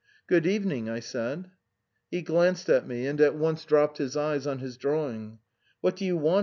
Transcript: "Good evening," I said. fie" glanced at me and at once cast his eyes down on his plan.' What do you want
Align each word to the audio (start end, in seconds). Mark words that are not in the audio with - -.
"Good 0.27 0.47
evening," 0.47 0.89
I 0.89 0.99
said. 0.99 1.51
fie" 2.09 2.23
glanced 2.23 2.69
at 2.71 2.87
me 2.87 3.05
and 3.05 3.21
at 3.21 3.35
once 3.35 3.63
cast 3.65 3.99
his 3.99 4.17
eyes 4.17 4.45
down 4.45 4.53
on 4.53 4.57
his 4.57 4.75
plan.' 4.75 5.37
What 5.81 5.95
do 5.95 6.05
you 6.05 6.17
want 6.17 6.39